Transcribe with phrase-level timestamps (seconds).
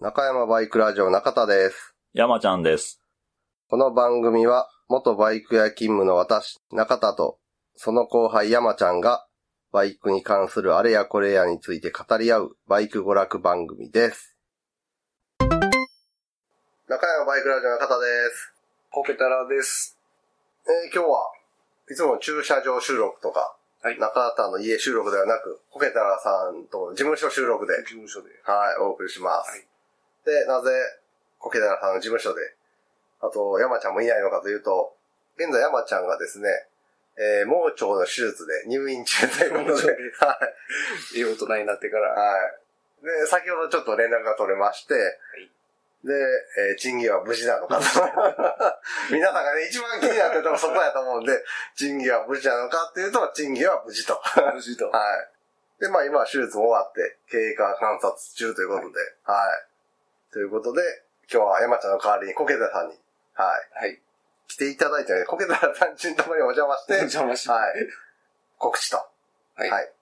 [0.00, 1.94] 中山バイクラジオ中田です。
[2.14, 3.02] 山ちゃんです。
[3.68, 7.36] この番組は、元バイク屋勤務の私、中田と、
[7.76, 9.26] その後輩山ちゃんが、
[9.72, 14.38] バイクに関するあれやこれやについて語り合う、バイク娯楽番組です。
[16.88, 18.54] 中山バイクラジオ中田です。
[18.90, 19.98] コケタラです。
[20.64, 21.30] えー今日は
[21.90, 28.30] いつも駐車場収録とか、はい中田の家収録ではなく、コケタラさんとの事務所収録で、事務所で。
[28.44, 29.50] はい、お送りします。
[29.50, 29.70] はい
[30.24, 30.70] で、なぜ、
[31.38, 32.40] コケダラさんの事務所で、
[33.20, 34.94] あと、山ちゃんもいないのかというと、
[35.36, 36.48] 現在山ちゃんがですね、
[37.16, 40.38] えー、盲腸の手術で入院中ということで、は
[41.14, 41.18] い。
[41.18, 42.08] いい大人になってから。
[42.08, 43.04] はい。
[43.04, 44.94] で、先ほどちょっと連絡が取れまして、
[46.04, 46.14] で、
[46.72, 47.84] えー、賃金は無事なのかと。
[49.12, 51.44] 皆さんがね、一番気になってるとこそこやと思うんで、
[51.76, 54.20] 賃金は無事なのかっていうと、賃金は無事と。
[54.54, 54.88] 無事と。
[54.92, 55.28] は
[55.78, 55.82] い。
[55.82, 59.69] で、まあ今は手術も終わって、経過観察中ということで、はい。
[60.32, 60.80] ということで、
[61.32, 62.94] 今日は山ちゃんの代わりにコケタさんに、
[63.34, 63.50] は
[63.82, 63.84] い。
[63.84, 64.00] はい。
[64.48, 67.74] 来ていただいてね、コケタさんちのところにお邪魔して、お邪魔しはい。
[68.58, 68.96] 告知と。
[69.56, 69.70] はい。
[69.70, 69.92] はい。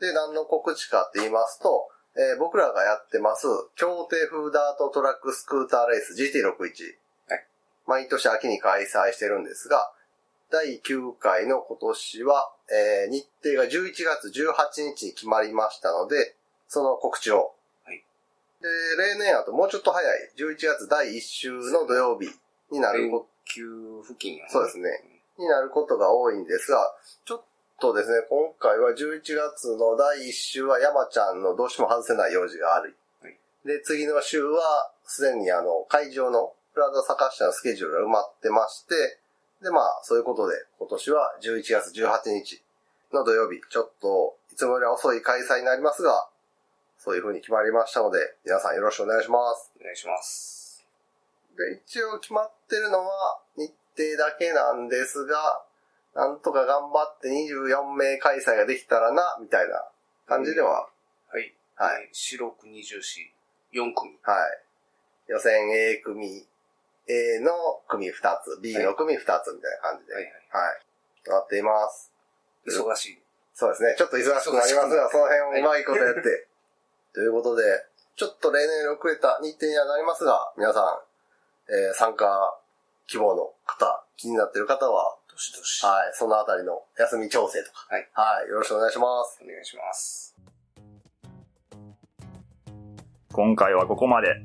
[0.00, 6.52] で、何の告知かって言いますと、えー僕らがやってます、京手風ダートトラックスクーターレース GT61。
[7.28, 7.46] はい。
[7.86, 9.92] 毎年秋に開催してるんですが、
[10.50, 16.36] 第9回の今年は、えー日程が11月18日に決まりましたので、
[16.68, 17.54] その告知を。
[18.62, 18.96] はい。
[18.96, 22.28] で、例年やともうちょっと早い、11月第1週の土曜日
[22.70, 23.64] になるこ急
[24.06, 24.88] 付近やねそうですね。
[25.38, 27.44] になることが多いんですが、ちょっ
[27.80, 32.96] とですね、今回は11月の第1週は山ちゃんのどうしても外せない用事がある。
[33.22, 39.20] はいで、次の週はすでにあの、会場のプラザ坂下のスケジュールが埋まってまして、
[39.62, 42.62] で、まあ、そういうことで、今年は11月18日
[43.12, 46.28] の土曜日、ちょっと、いつもよりは遅い開催になりますが、
[47.02, 49.72] そういう風に決まりましたので、皆さんよろしくお願いします。
[49.74, 50.86] お願いします。
[51.58, 55.66] で、一応決まってるのは日程だけなんですが、
[56.14, 59.82] なんとか頑張って24名開催ができたらな、みたいな
[60.28, 60.86] 感じでは、
[61.32, 61.52] はい。
[61.74, 62.04] はい。
[62.04, 62.08] い。
[62.12, 62.70] 白く24、
[63.74, 64.16] 4組。
[64.22, 64.62] はい。
[65.26, 66.46] 予選 A 組、
[67.08, 67.50] A の
[67.88, 70.28] 組2つ、B の組2つみたいな感じで、はいは
[70.70, 71.30] い。
[71.30, 72.12] なっています。
[72.64, 73.18] 忙しい。
[73.54, 73.96] そうですね。
[73.98, 76.51] ちょっと忙しくなりますが、その辺をうまいことやって。
[77.14, 77.62] ということで、
[78.16, 80.84] ちょっと例年遅れた日程にはなりますが、皆さん、
[81.72, 82.26] えー参加
[83.06, 85.84] 希望の方、気になっている方は、どしどし。
[85.84, 88.08] はい、そのあたりの休み調整とか、はい。
[88.14, 89.40] はい、よろしくお願いします。
[89.42, 90.36] お願いします。
[93.32, 94.42] 今回はここまで。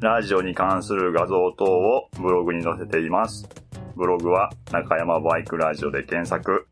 [0.00, 3.48] ラジオに関する画像等をブログに載せています。
[3.96, 6.68] ブログは中山バイクラジオで検索。